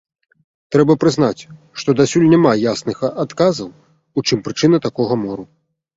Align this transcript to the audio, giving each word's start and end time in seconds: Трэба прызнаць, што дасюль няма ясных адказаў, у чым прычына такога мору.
Трэба 0.75 0.93
прызнаць, 1.03 1.43
што 1.83 1.95
дасюль 2.01 2.27
няма 2.33 2.51
ясных 2.63 2.97
адказаў, 3.25 3.69
у 4.17 4.25
чым 4.29 4.43
прычына 4.49 4.77
такога 4.87 5.13
мору. 5.27 5.43